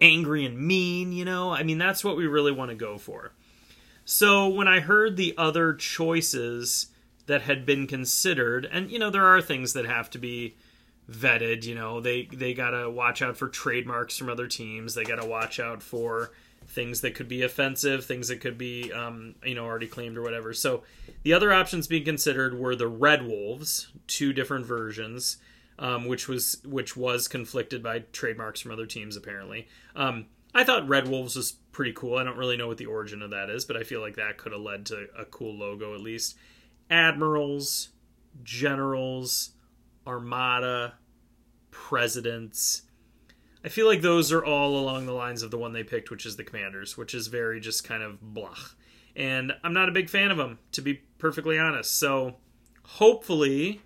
[0.00, 1.50] angry and mean you know?
[1.50, 3.32] I mean that's what we really want to go for.
[4.04, 6.88] So when i heard the other choices
[7.26, 10.56] that had been considered and you know there are things that have to be
[11.10, 12.00] vetted you know?
[12.00, 14.94] They they got to watch out for trademarks from other teams.
[14.94, 16.30] They got to watch out for
[16.70, 20.22] things that could be offensive things that could be um, you know already claimed or
[20.22, 20.52] whatever.
[20.52, 20.82] So
[21.22, 25.38] the other options being considered were the red wolves two different versions
[25.80, 29.66] um, which was which was conflicted by trademarks from other teams apparently.
[29.96, 32.16] Um, i thought red wolves was pretty cool.
[32.16, 34.36] I don't really know what the origin of that is but i feel like that
[34.36, 36.36] could have led to a cool logo at least.
[36.90, 37.90] Admirals,
[38.42, 39.50] generals,
[40.06, 40.94] armada,
[41.70, 42.82] presidents.
[43.64, 46.24] I feel like those are all along the lines of the one they picked, which
[46.24, 48.56] is the commanders, which is very just kind of blah.
[49.14, 51.98] And I'm not a big fan of them, to be perfectly honest.
[51.98, 52.36] So
[52.84, 53.82] hopefully,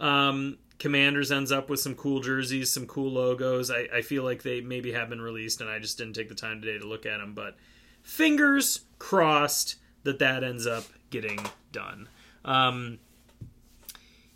[0.00, 3.70] um, Commanders ends up with some cool jerseys, some cool logos.
[3.70, 6.34] I, I feel like they maybe have been released, and I just didn't take the
[6.34, 7.32] time today to look at them.
[7.34, 7.56] But
[8.02, 11.38] fingers crossed that that ends up getting
[11.72, 12.08] done.
[12.44, 12.98] Um,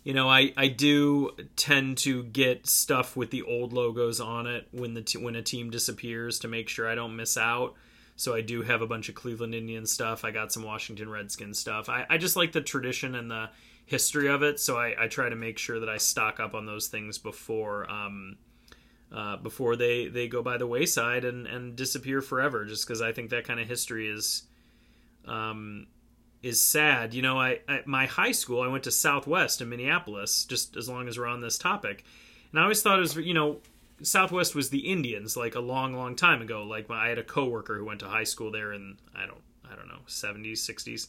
[0.03, 4.67] you know, I, I do tend to get stuff with the old logos on it
[4.71, 7.75] when the t- when a team disappears to make sure I don't miss out.
[8.15, 10.25] So I do have a bunch of Cleveland Indian stuff.
[10.25, 11.87] I got some Washington Redskins stuff.
[11.87, 13.49] I, I just like the tradition and the
[13.85, 16.65] history of it, so I, I try to make sure that I stock up on
[16.65, 18.37] those things before um,
[19.11, 22.65] uh, before they, they go by the wayside and, and disappear forever.
[22.65, 24.43] Just because I think that kind of history is
[25.25, 25.87] um,
[26.41, 27.13] is sad.
[27.13, 30.45] You know, I at my high school I went to Southwest in Minneapolis.
[30.45, 32.03] Just as long as we're on this topic,
[32.51, 33.59] and I always thought it was you know
[34.01, 36.63] Southwest was the Indians like a long, long time ago.
[36.63, 39.75] Like I had a coworker who went to high school there in I don't I
[39.75, 41.07] don't know seventies, sixties,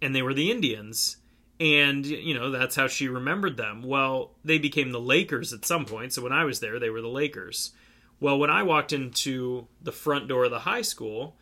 [0.00, 1.18] and they were the Indians,
[1.60, 3.82] and you know that's how she remembered them.
[3.82, 6.12] Well, they became the Lakers at some point.
[6.12, 7.72] So when I was there, they were the Lakers.
[8.20, 11.36] Well, when I walked into the front door of the high school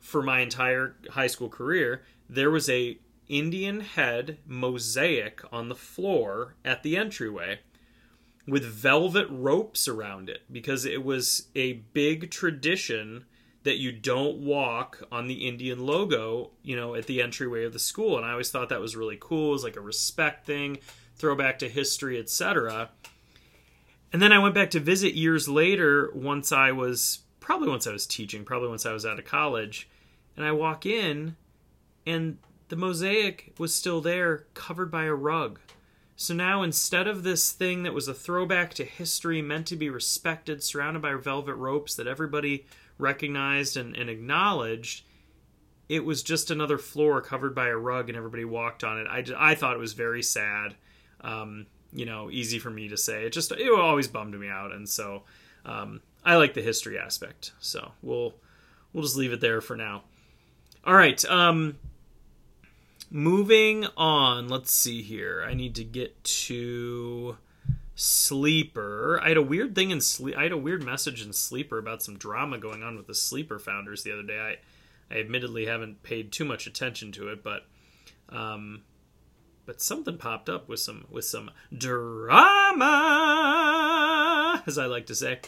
[0.00, 6.54] for my entire high school career, there was a Indian head mosaic on the floor
[6.64, 7.60] at the entryway
[8.46, 13.24] with velvet ropes around it because it was a big tradition
[13.64, 17.80] that you don't walk on the Indian logo, you know, at the entryway of the
[17.80, 18.16] school.
[18.16, 19.48] And I always thought that was really cool.
[19.48, 20.78] It was like a respect thing,
[21.16, 22.90] throwback to history, etc.
[24.12, 27.92] And then I went back to visit years later once I was probably once I
[27.92, 29.88] was teaching, probably once I was out of college,
[30.36, 31.34] and I walk in
[32.06, 32.38] and
[32.68, 35.58] the mosaic was still there, covered by a rug.
[36.16, 39.90] So now instead of this thing that was a throwback to history, meant to be
[39.90, 42.66] respected, surrounded by velvet ropes that everybody
[42.98, 45.04] recognized and, and acknowledged,
[45.88, 49.06] it was just another floor covered by a rug and everybody walked on it.
[49.06, 50.74] I, I thought it was very sad.
[51.20, 53.24] Um, you know, easy for me to say.
[53.24, 55.22] It just it always bummed me out, and so
[55.64, 57.52] um, I like the history aspect.
[57.60, 58.34] So we'll
[58.92, 60.02] we'll just leave it there for now.
[60.84, 61.24] All right.
[61.24, 61.78] Um,
[63.10, 64.48] moving on.
[64.48, 65.44] Let's see here.
[65.48, 67.36] I need to get to
[67.94, 69.18] Sleeper.
[69.22, 70.36] I had a weird thing in sleep.
[70.36, 73.58] I had a weird message in Sleeper about some drama going on with the Sleeper
[73.58, 74.38] founders the other day.
[74.38, 74.58] I,
[75.14, 77.66] I admittedly haven't paid too much attention to it, but,
[78.28, 78.82] um,
[79.64, 82.82] but something popped up with some with some drama,
[84.66, 85.40] as I like to say.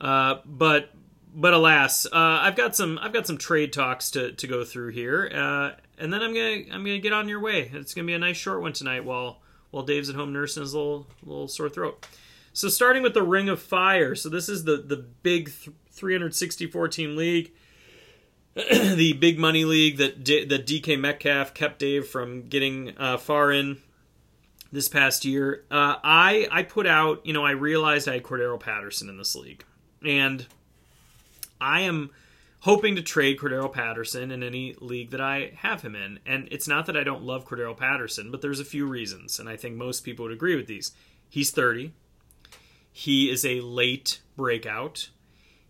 [0.00, 0.90] Uh, but
[1.34, 4.92] but alas, uh, I've got some I've got some trade talks to, to go through
[4.92, 7.70] here, uh, and then I'm gonna I'm gonna get on your way.
[7.72, 10.74] It's gonna be a nice short one tonight while while Dave's at home nursing his
[10.74, 12.06] little little sore throat.
[12.52, 14.14] So starting with the Ring of Fire.
[14.14, 15.50] So this is the the big
[15.90, 17.52] 364 team league,
[18.54, 23.52] the big money league that D- that DK Metcalf kept Dave from getting uh, far
[23.52, 23.78] in
[24.72, 25.64] this past year.
[25.70, 29.34] Uh, I I put out you know I realized I had Cordarrelle Patterson in this
[29.34, 29.64] league,
[30.04, 30.46] and
[31.60, 32.10] I am
[32.60, 36.18] hoping to trade Cordarrelle Patterson in any league that I have him in.
[36.26, 39.48] And it's not that I don't love Cordarrelle Patterson, but there's a few reasons, and
[39.48, 40.92] I think most people would agree with these.
[41.28, 41.92] He's 30.
[42.92, 45.10] He is a late breakout.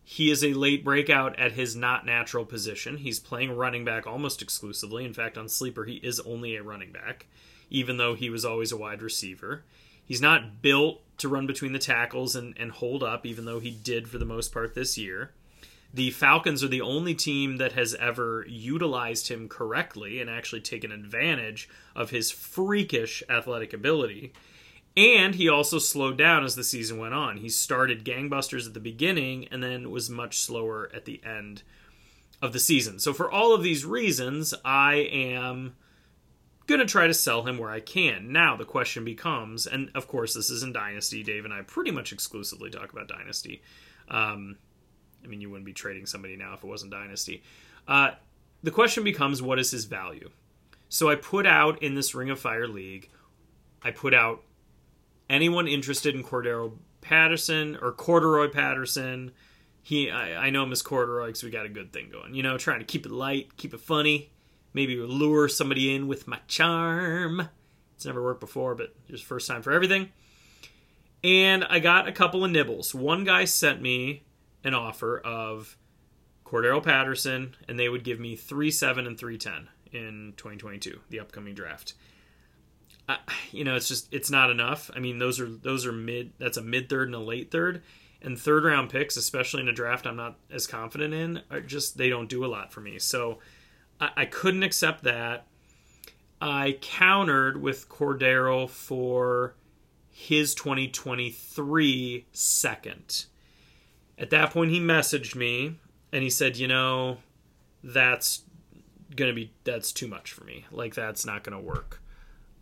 [0.05, 2.99] He is a late breakout at his not natural position.
[2.99, 5.05] He's playing running back almost exclusively.
[5.05, 7.27] In fact, on Sleeper, he is only a running back,
[7.68, 9.64] even though he was always a wide receiver.
[10.05, 13.72] He's not built to run between the tackles and, and hold up, even though he
[13.72, 15.33] did for the most part this year
[15.96, 20.92] the Falcons are the only team that has ever utilized him correctly and actually taken
[20.92, 24.35] advantage of his freakish athletic ability.
[24.94, 27.38] And he also slowed down as the season went on.
[27.38, 31.62] He started gangbusters at the beginning and then was much slower at the end
[32.42, 32.98] of the season.
[32.98, 35.76] So, for all of these reasons, I am
[36.66, 38.32] going to try to sell him where I can.
[38.32, 41.22] Now, the question becomes, and of course, this is in Dynasty.
[41.22, 43.62] Dave and I pretty much exclusively talk about Dynasty.
[44.09, 44.56] Um,
[45.24, 47.42] I mean, you wouldn't be trading somebody now if it wasn't Dynasty.
[47.88, 48.12] Uh,
[48.62, 50.31] the question becomes, what is his value?
[50.88, 53.11] So I put out in this Ring of Fire league,
[53.83, 54.42] I put out
[55.29, 59.33] anyone interested in Cordero Patterson or Corduroy Patterson.
[59.83, 62.35] He, I, I know him as Corduroy because we got a good thing going.
[62.35, 64.31] You know, trying to keep it light, keep it funny,
[64.72, 67.48] maybe lure somebody in with my charm.
[67.94, 70.11] It's never worked before, but just first time for everything.
[71.22, 72.94] And I got a couple of nibbles.
[72.94, 74.24] One guy sent me
[74.66, 75.79] an offer of
[76.44, 81.20] Cordero Patterson, and they would give me three seven and three ten in 2022, the
[81.20, 81.94] upcoming draft.
[83.09, 83.18] I,
[83.52, 84.90] you know, it's just it's not enough.
[84.94, 86.33] I mean, those are those are mid.
[86.38, 87.83] That's a mid third and a late third,
[88.20, 91.96] and third round picks, especially in a draft I'm not as confident in, are just
[91.96, 92.98] they don't do a lot for me.
[92.98, 93.38] So
[94.00, 95.46] I, I couldn't accept that.
[96.40, 99.55] I countered with Cordero for
[100.11, 103.26] his 2023 second
[104.18, 105.79] at that point, he messaged me
[106.12, 107.18] and he said, you know,
[107.83, 108.42] that's
[109.14, 110.64] gonna be that's too much for me.
[110.70, 112.02] Like that's not gonna work.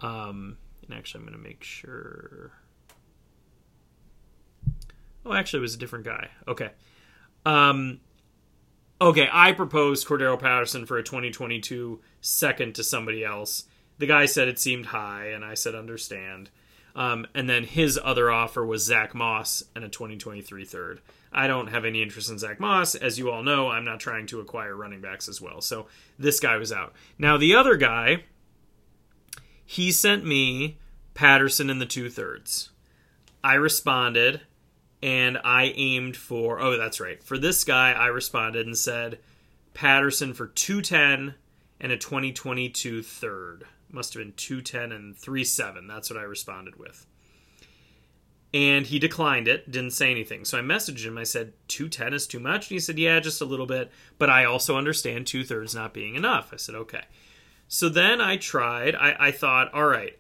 [0.01, 2.53] Um, and actually, I'm gonna make sure.
[5.27, 6.29] Oh, actually, it was a different guy.
[6.47, 6.71] Okay.
[7.47, 8.01] Um,
[9.01, 13.65] okay, I proposed Cordero Patterson for a 2022 second to somebody else.
[13.99, 16.51] The guy said it seemed high, and I said understand.
[16.97, 21.01] Um, and then his other offer was Zach Moss and a 2023 third.
[21.35, 22.95] I don't have any interest in Zack Moss.
[22.95, 25.61] As you all know, I'm not trying to acquire running backs as well.
[25.61, 25.87] So
[26.19, 26.95] this guy was out.
[27.19, 28.25] Now, the other guy,
[29.65, 30.79] he sent me
[31.15, 32.71] Patterson in the two thirds.
[33.43, 34.41] I responded,
[35.05, 39.19] and I aimed for oh that's right for this guy I responded and said
[39.75, 41.35] Patterson for 210
[41.79, 47.07] and a 2022 third must have been 210 and 37 that's what I responded with
[48.55, 52.27] and he declined it didn't say anything so I messaged him I said 210 is
[52.27, 55.45] too much and he said yeah just a little bit but I also understand two
[55.45, 57.03] thirds not being enough I said okay
[57.69, 60.19] so then I tried I, I thought all right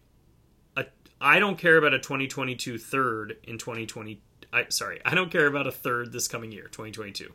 [1.24, 4.20] I don't care about a 2022 third in 2020.
[4.52, 7.32] I, sorry, I don't care about a third this coming year, 2022.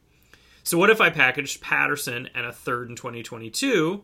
[0.63, 4.03] So what if I packaged Patterson and a third in 2022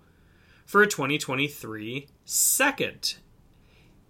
[0.66, 3.18] for a 2023 second?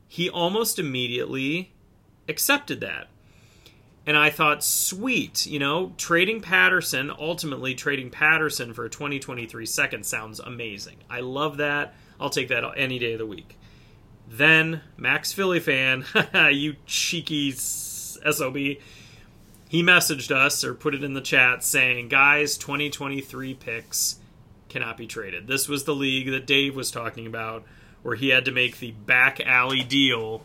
[0.08, 1.75] He almost immediately
[2.28, 3.08] accepted that.
[4.08, 10.06] And I thought, sweet, you know, trading Patterson, ultimately trading Patterson for a 2023 second
[10.06, 10.98] sounds amazing.
[11.10, 11.96] I love that.
[12.20, 13.58] I'll take that any day of the week.
[14.28, 16.06] Then Max Philly fan,
[16.52, 23.56] you cheeky SOB, he messaged us or put it in the chat saying, guys, 2023
[23.56, 24.20] picks
[24.70, 25.48] cannot be traded.
[25.48, 27.64] This was the league that Dave was talking about
[28.04, 30.44] where he had to make the back alley deal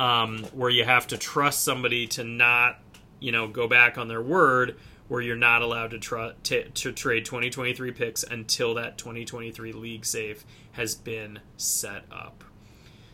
[0.00, 2.80] um, where you have to trust somebody to not,
[3.20, 4.76] you know, go back on their word
[5.08, 10.94] where you're not allowed to, to trade 2023 picks until that 2023 league safe has
[10.94, 12.44] been set up.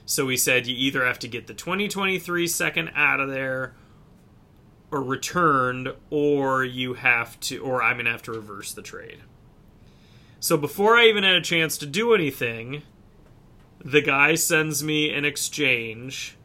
[0.05, 3.75] So we said you either have to get the 2023 second out of there
[4.93, 9.19] or returned, or you have to, or I'm going to have to reverse the trade.
[10.39, 12.83] So before I even had a chance to do anything,
[13.85, 16.37] the guy sends me an exchange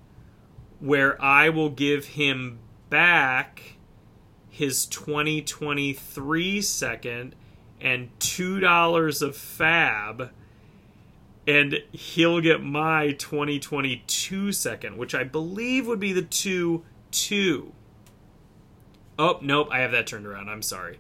[0.82, 3.78] where I will give him back
[4.50, 7.36] his 2023 second
[7.80, 10.30] and $2 of FAAB
[11.48, 17.74] and he'll get my 2022 second, which I believe would be the 2 2.
[19.20, 20.50] Oh, nope, I have that turned around.
[20.50, 21.00] I'm sorry.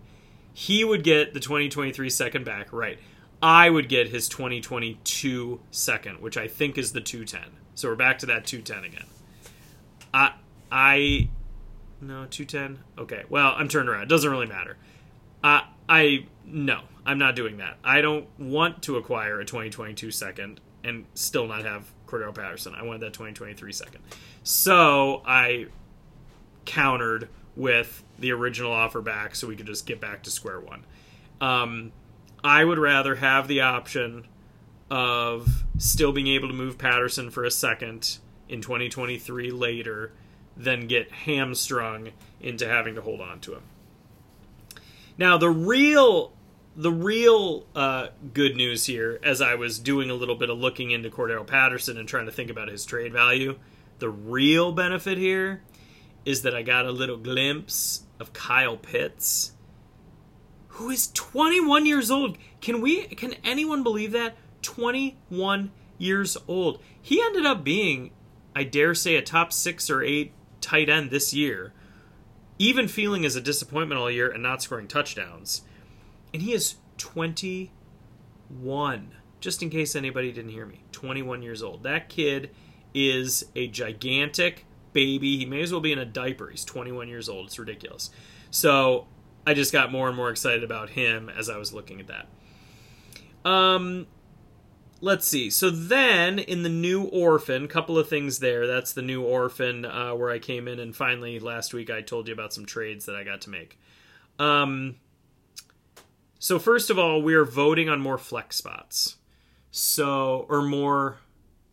[0.53, 2.99] He would get the 2023 second back, right.
[3.41, 7.57] I would get his 2022 second, which I think is the 210.
[7.73, 9.07] So we're back to that 210 again.
[10.13, 10.33] I
[10.71, 11.29] I
[11.99, 12.83] no 210.
[12.97, 14.03] Okay, well I'm turned around.
[14.03, 14.77] It doesn't really matter.
[15.43, 16.81] Uh, I no.
[17.05, 17.77] I'm not doing that.
[17.83, 22.75] I don't want to acquire a 2022 second and still not have Cordarrelle Patterson.
[22.75, 24.03] I wanted that 2023 second.
[24.43, 25.67] So I
[26.65, 30.85] countered with the original offer back so we could just get back to square one.
[31.39, 31.91] Um,
[32.43, 34.27] I would rather have the option
[34.89, 38.17] of still being able to move Patterson for a second
[38.51, 40.11] in 2023 later
[40.57, 42.09] than get hamstrung
[42.39, 43.63] into having to hold on to him.
[45.17, 46.33] Now, the real
[46.75, 50.91] the real uh, good news here, as I was doing a little bit of looking
[50.91, 53.57] into Cordarrelle Patterson and trying to think about his trade value,
[53.99, 55.61] the real benefit here
[56.23, 59.51] is that I got a little glimpse of Kyle Pitts,
[60.69, 62.37] who is 21 years old.
[62.61, 63.03] Can we?
[63.03, 64.37] Can anyone believe that?
[64.61, 66.79] 21 years old.
[67.01, 68.11] He ended up being,
[68.55, 71.73] I dare say, a top six or eight tight end this year,
[72.59, 75.63] even feeling as a disappointment all year and not scoring touchdowns
[76.33, 79.11] and he is 21.
[79.39, 81.83] Just in case anybody didn't hear me, 21 years old.
[81.83, 82.51] That kid
[82.93, 85.37] is a gigantic baby.
[85.37, 86.49] He may as well be in a diaper.
[86.49, 87.47] He's 21 years old.
[87.47, 88.11] It's ridiculous.
[88.51, 89.07] So
[89.47, 93.49] I just got more and more excited about him as I was looking at that.
[93.49, 94.07] Um,
[95.01, 95.49] let's see.
[95.49, 98.67] So then in the new orphan, couple of things there.
[98.67, 102.27] That's the new orphan uh, where I came in and finally last week I told
[102.27, 103.79] you about some trades that I got to make.
[104.39, 104.95] Um,
[106.39, 109.17] so first of all, we are voting on more flex spots.
[109.71, 111.17] So or more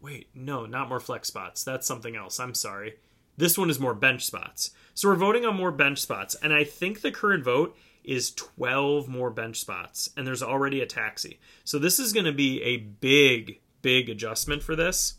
[0.01, 1.65] wait, no, not more flex spots.
[1.65, 2.41] That's something else.
[2.41, 2.95] I'm sorry.
[3.37, 4.73] This one is more bench spots.
[4.95, 7.77] So we're voting on more bench spots, and I think the current vote
[8.09, 11.39] is 12 more bench spots, and there's already a taxi.
[11.65, 15.15] So this is going to be a big, big adjustment for this.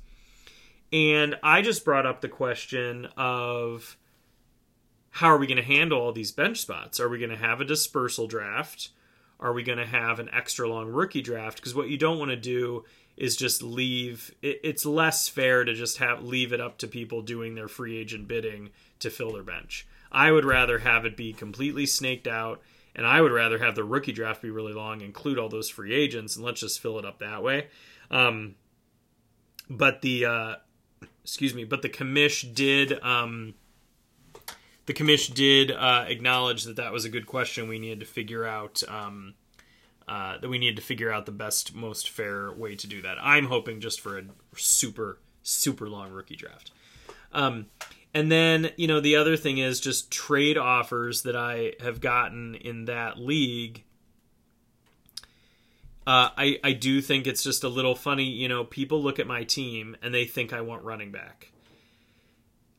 [0.92, 3.96] And I just brought up the question of
[5.12, 7.00] how are we going to handle all these bench spots?
[7.00, 8.90] Are we going to have a dispersal draft?
[9.40, 11.58] are we going to have an extra long rookie draft?
[11.58, 12.84] Because what you don't want to do
[13.16, 14.34] is just leave.
[14.42, 18.28] It's less fair to just have leave it up to people doing their free agent
[18.28, 18.70] bidding
[19.00, 19.88] to fill their bench.
[20.12, 22.62] I would rather have it be completely snaked out,
[22.96, 25.94] and I would rather have the rookie draft be really long, include all those free
[25.94, 27.68] agents, and let's just fill it up that way.
[28.12, 28.56] Um,
[29.70, 30.56] but the uh,
[31.24, 33.02] excuse me, but the commish did.
[33.04, 33.56] Um,
[34.86, 37.70] the commission did uh, acknowledge that that was a good question.
[37.70, 39.36] We needed to figure out um,
[40.08, 43.18] uh, that we needed to figure out the best, most fair way to do that.
[43.22, 44.24] I'm hoping just for a
[44.56, 46.72] super, super long rookie draft.
[47.32, 47.68] Um,
[48.14, 52.56] And then, you know, the other thing is just trade offers that I have gotten
[52.56, 53.84] in that league.
[56.08, 58.24] Uh, I, I do think it's just a little funny.
[58.24, 61.52] You know, people look at my team and they think I want running back.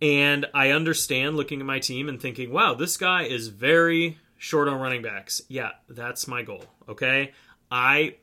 [0.02, 4.66] And I understand looking at my team and thinking, wow, this guy is very short
[4.66, 5.42] on running backs.
[5.46, 6.64] Yeah, that's my goal.
[6.88, 7.32] Okay.
[7.70, 8.16] I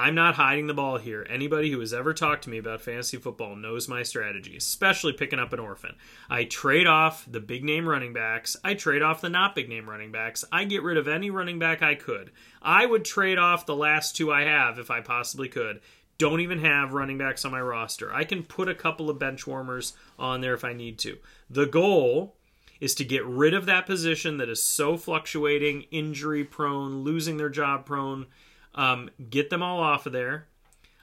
[0.00, 1.26] I'm not hiding the ball here.
[1.28, 5.38] Anybody who has ever talked to me about fantasy football knows my strategy, especially picking
[5.38, 5.94] up an orphan.
[6.30, 8.56] I trade off the big name running backs.
[8.64, 10.42] I trade off the not big name running backs.
[10.50, 12.30] I get rid of any running back I could.
[12.62, 15.82] I would trade off the last two I have if I possibly could.
[16.16, 18.10] Don't even have running backs on my roster.
[18.10, 21.18] I can put a couple of bench warmers on there if I need to.
[21.50, 22.36] The goal
[22.80, 27.50] is to get rid of that position that is so fluctuating, injury prone, losing their
[27.50, 28.28] job prone
[28.74, 30.46] um, get them all off of there.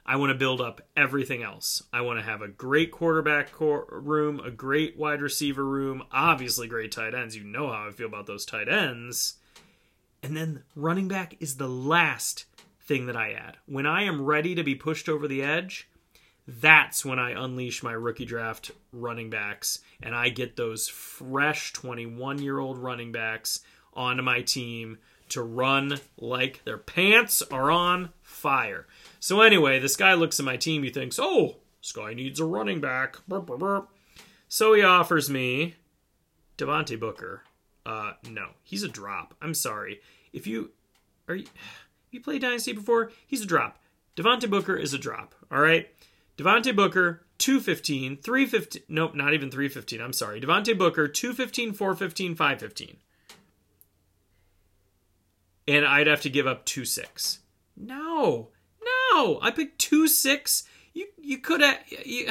[0.04, 1.82] I want to build up everything else.
[1.92, 6.92] I want to have a great quarterback room, a great wide receiver room, obviously great
[6.92, 7.36] tight ends.
[7.36, 9.34] You know how I feel about those tight ends.
[10.22, 12.46] And then running back is the last
[12.80, 13.58] thing that I add.
[13.66, 15.90] When I am ready to be pushed over the edge,
[16.46, 22.38] that's when I unleash my rookie draft running backs and I get those fresh 21
[22.38, 23.60] year old running backs
[23.92, 24.96] onto my team
[25.30, 28.86] to run like their pants are on fire.
[29.20, 30.82] So anyway, this guy looks at my team.
[30.82, 33.88] He thinks, "Oh, this guy needs a running back." Burp, burp, burp.
[34.48, 35.74] So he offers me
[36.56, 37.42] Devontae Booker.
[37.84, 39.34] Uh, no, he's a drop.
[39.40, 40.00] I'm sorry.
[40.32, 40.70] If you
[41.28, 41.46] are you,
[42.10, 43.78] you played Dynasty before, he's a drop.
[44.16, 45.34] Devontae Booker is a drop.
[45.50, 45.88] All right.
[46.36, 48.82] Devontae Booker, 215, 315.
[48.88, 50.00] Nope, not even 315.
[50.00, 50.40] I'm sorry.
[50.40, 52.96] Devontae Booker, 215, 415, 515
[55.68, 57.40] and I'd have to give up two six.
[57.76, 58.48] No,
[58.82, 60.64] no, I picked two six.
[60.94, 61.78] You you could have.
[62.04, 62.30] You,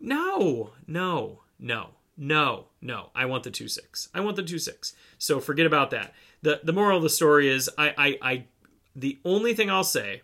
[0.00, 3.10] no, no, no, no, no.
[3.14, 4.08] I want the two six.
[4.14, 4.94] I want the two six.
[5.18, 6.14] So forget about that.
[6.42, 8.44] the The moral of the story is, I, I, I
[8.96, 10.22] the only thing I'll say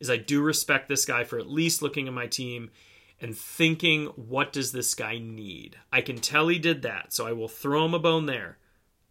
[0.00, 2.70] is I do respect this guy for at least looking at my team
[3.20, 5.76] and thinking, what does this guy need?
[5.92, 8.56] I can tell he did that, so I will throw him a bone there.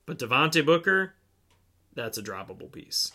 [0.07, 1.13] But Devontae Booker,
[1.99, 3.11] that's a droppable piece.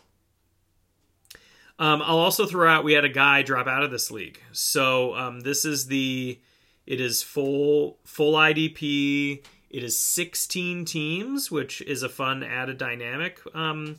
[1.78, 4.40] Um, I'll also throw out we had a guy drop out of this league.
[4.52, 6.38] So um, this is the
[6.86, 9.42] it is full full IDP.
[9.70, 13.98] It is 16 teams, which is a fun added dynamic um,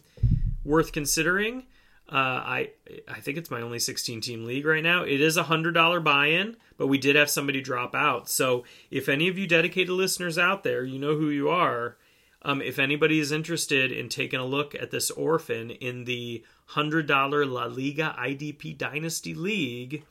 [0.64, 1.64] worth considering.
[2.08, 2.70] Uh, I
[3.10, 5.04] I think it's my only 16 team league right now.
[5.04, 8.30] It is a hundred dollar buy in, but we did have somebody drop out.
[8.30, 11.98] So if any of you dedicated listeners out there, you know who you are.
[12.46, 16.44] Um, if anybody is interested in taking a look at this orphan in the
[16.74, 20.06] $100 La Liga IDP Dynasty League,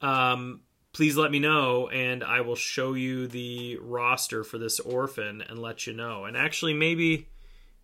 [0.00, 0.60] um,
[0.92, 5.58] please let me know and I will show you the roster for this orphan and
[5.58, 6.26] let you know.
[6.26, 7.26] And actually, maybe,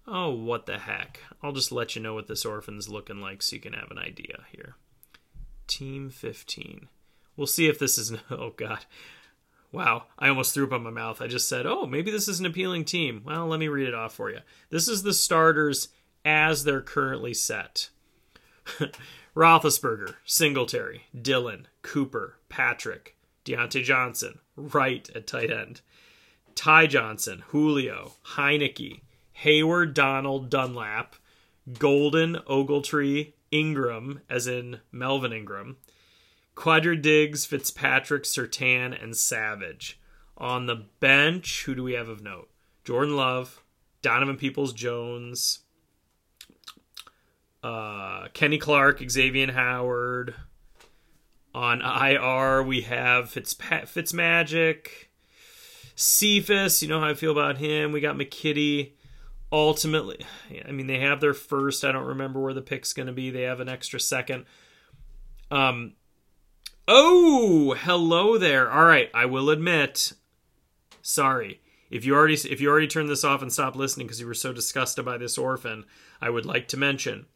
[0.07, 1.19] oh, what the heck.
[1.43, 3.99] I'll just let you know what this orphan's looking like so you can have an
[3.99, 4.77] idea here.
[5.67, 6.87] Team 15.
[7.37, 8.85] We'll see if this is, oh, God.
[9.73, 11.23] Wow, I almost threw up on my mouth.
[11.23, 13.23] I just said, oh, maybe this is an appealing team.
[13.25, 14.41] Well, let me read it off for you.
[14.69, 15.89] This is the starters
[16.25, 17.89] as they're currently set
[19.35, 25.81] Roethlisberger, Singletary, Dillon, Cooper, Patrick, Diontae Johnson, Wright at tight end,
[26.55, 29.01] Ty Johnson, Julio, Heinicke,
[29.33, 31.17] Hayward, Donald, Dunlap,
[31.79, 35.79] Golden, Ogletree, Ingram, as in Melvin Ingram,
[36.55, 39.99] Quandre Diggs, Fitzpatrick, Surtain, and Savage.
[40.37, 42.51] On the bench, who do we have of note?
[42.85, 43.63] Jordan Love,
[44.03, 45.61] Donovan Peoples Jones,
[47.63, 50.35] uh, Kenny Clark, Xavier Howard.
[51.55, 54.87] On IR, we have Fitz Fitzmagic,
[55.95, 56.83] Cephus.
[56.83, 57.93] You know how I feel about him.
[57.93, 58.93] We got McKitty.
[59.53, 60.25] Ultimately,
[60.67, 61.85] I mean, they have their first.
[61.85, 63.31] I don't remember where the pick's going to be.
[63.31, 64.47] They have an extra second.
[65.51, 65.93] Um,
[66.89, 68.71] Oh, hello there.
[68.71, 70.15] All right, I will admit.
[71.01, 71.61] Sorry.
[71.91, 74.35] If you already if you already turned this off and stopped listening because you were
[74.35, 75.85] so disgusted by this orphan,
[76.21, 77.27] I would like to mention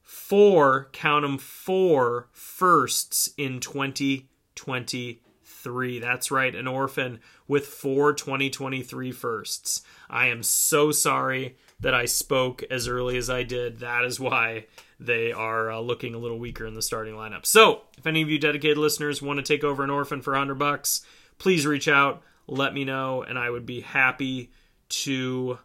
[0.00, 5.20] four, count them four firsts in 2023.
[5.66, 9.82] That's right, an orphan with four 2023 firsts.
[10.08, 13.80] I am so sorry that I spoke as early as I did.
[13.80, 14.66] That is why
[15.00, 17.46] they are uh, looking a little weaker in the starting lineup.
[17.46, 20.54] So, if any of you dedicated listeners want to take over an orphan for 100
[20.54, 21.04] bucks,
[21.38, 24.50] please reach out, let me know, and I would be happy
[24.88, 25.58] to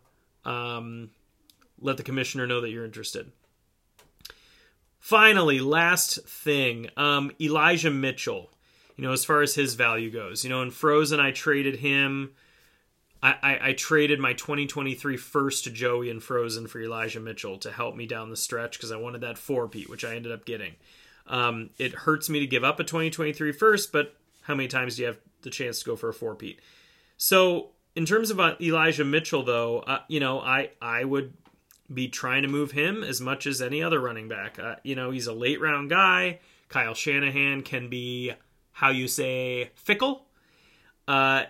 [0.45, 1.11] um,
[1.79, 3.31] let the commissioner know that you're interested.
[4.99, 8.51] Finally, last thing um, Elijah Mitchell.
[8.99, 10.43] You know, as far as his value goes.
[10.43, 12.31] You know, in Frozen, I traded him.
[13.23, 17.71] I, I, I traded my 2023 first to Joey and Frozen for Elijah Mitchell to
[17.71, 20.43] help me down the stretch because I wanted that four Pete, which I ended up
[20.43, 20.73] getting.
[21.27, 25.03] Um, it hurts me to give up a 2023 first, but how many times do
[25.03, 26.59] you have the chance to go for a four Pete?
[27.15, 31.35] So in terms of uh, Elijah Mitchell, though, uh, you know, I I would
[31.93, 34.59] be trying to move him as much as any other running back.
[34.59, 36.39] Uh, you know, he's a late round guy.
[36.67, 38.33] Kyle Shanahan can be
[38.80, 40.25] how you say fickle.
[41.05, 41.43] Uh,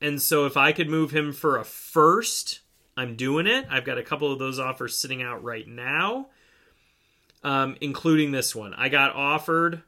[0.00, 2.60] and so if I could move him for a first,
[2.96, 3.66] I'm doing it.
[3.68, 6.28] I've got a couple of those offers sitting out right now,
[7.42, 8.72] um, including this one.
[8.74, 9.82] I got offered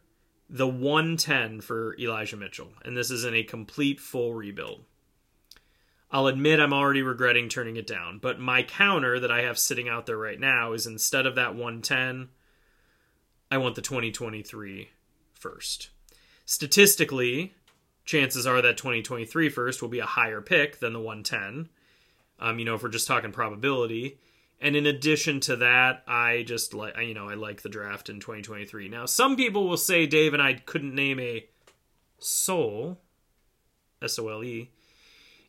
[0.50, 4.82] the 110 for Elijah Mitchell, and this is in a complete full rebuild.
[6.10, 9.88] I'll admit I'm already regretting turning it down, but my counter that I have sitting
[9.88, 12.30] out there right now is instead of that 110,
[13.52, 14.88] I want the 2023
[15.34, 15.90] first.
[16.48, 17.52] Statistically,
[18.06, 21.68] chances are that 2023 first will be a higher pick than the 110.
[22.40, 24.16] Um, you know, if we're just talking probability.
[24.58, 28.18] And in addition to that, I just like you know I like the draft in
[28.18, 28.88] 2023.
[28.88, 31.44] Now, some people will say Dave and I couldn't name a
[32.18, 32.98] soul,
[34.00, 34.70] S O L E,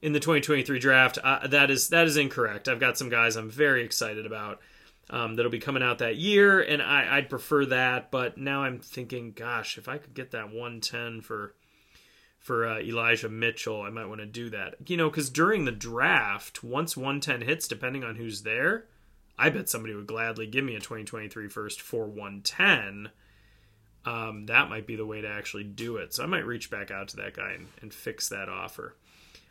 [0.02, 1.18] in the 2023 draft.
[1.24, 2.68] Uh, that is that is incorrect.
[2.68, 4.60] I've got some guys I'm very excited about
[5.10, 8.12] um, that'll be coming out that year, and I, I'd prefer that.
[8.12, 11.56] But now I'm thinking, gosh, if I could get that 110 for
[12.40, 14.76] for uh, Elijah Mitchell, I might want to do that.
[14.88, 18.86] You know, because during the draft, once 110 hits, depending on who's there,
[19.38, 23.10] I bet somebody would gladly give me a 2023 first for 110.
[24.06, 26.14] Um, that might be the way to actually do it.
[26.14, 28.96] So I might reach back out to that guy and, and fix that offer.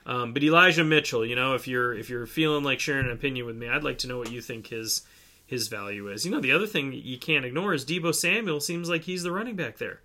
[0.06, 3.44] Um, but Elijah Mitchell, you know, if you're if you're feeling like sharing an opinion
[3.44, 5.02] with me, I'd like to know what you think his
[5.48, 6.26] his value is.
[6.26, 9.32] You know, the other thing you can't ignore is Deebo Samuel seems like he's the
[9.32, 10.02] running back there.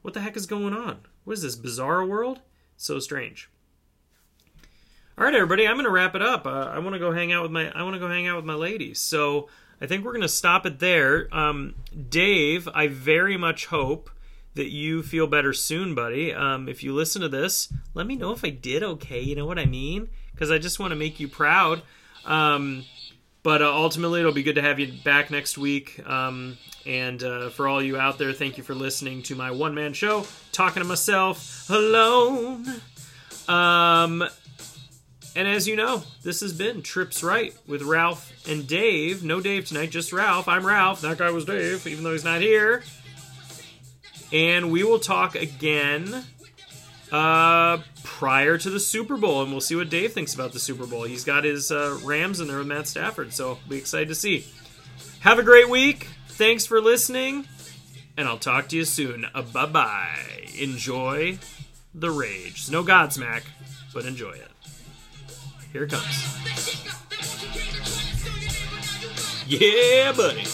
[0.00, 1.00] What the heck is going on?
[1.24, 2.40] What is this bizarre world?
[2.78, 3.50] So strange.
[5.18, 6.46] All right, everybody, I'm going to wrap it up.
[6.46, 8.36] Uh, I want to go hang out with my I want to go hang out
[8.36, 8.98] with my ladies.
[8.98, 11.28] So I think we're going to stop it there.
[11.36, 11.74] Um,
[12.08, 14.10] Dave, I very much hope
[14.54, 16.32] that you feel better soon, buddy.
[16.32, 19.20] Um, if you listen to this, let me know if I did okay.
[19.20, 20.08] You know what I mean?
[20.32, 21.82] Because I just want to make you proud.
[22.24, 22.86] Um,
[23.42, 26.00] but uh, ultimately, it'll be good to have you back next week.
[26.08, 29.74] Um, and uh, for all you out there, thank you for listening to my one
[29.74, 32.66] man show, talking to myself alone.
[33.46, 34.24] Um,
[35.36, 39.22] and as you know, this has been Trips Right with Ralph and Dave.
[39.22, 40.48] No Dave tonight, just Ralph.
[40.48, 41.00] I'm Ralph.
[41.02, 42.82] That guy was Dave, even though he's not here.
[44.32, 46.24] And we will talk again
[47.12, 50.86] uh, prior to the Super Bowl, and we'll see what Dave thinks about the Super
[50.86, 51.04] Bowl.
[51.04, 54.14] He's got his uh, Rams in there with Matt Stafford, so we'll be excited to
[54.14, 54.46] see.
[55.20, 56.08] Have a great week.
[56.28, 57.46] Thanks for listening,
[58.16, 59.26] and I'll talk to you soon.
[59.34, 60.46] Uh, bye bye.
[60.58, 61.38] Enjoy
[61.94, 62.70] the rage.
[62.70, 63.42] No Godsmack,
[63.92, 64.50] but enjoy it.
[65.72, 66.36] Here it comes.
[69.46, 70.44] Yeah, buddy.